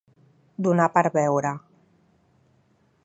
[0.67, 1.53] Donar per beure.